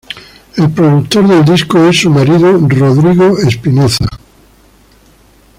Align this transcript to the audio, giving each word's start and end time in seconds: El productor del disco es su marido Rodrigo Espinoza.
El 0.55 0.71
productor 0.71 1.27
del 1.27 1.45
disco 1.45 1.85
es 1.87 2.01
su 2.01 2.09
marido 2.09 2.53
Rodrigo 2.67 3.37
Espinoza. 3.37 4.07